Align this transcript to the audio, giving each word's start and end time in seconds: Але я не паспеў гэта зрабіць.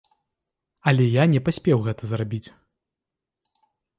Але 0.91 1.05
я 1.07 1.23
не 1.33 1.41
паспеў 1.49 1.77
гэта 1.87 2.03
зрабіць. 2.11 2.43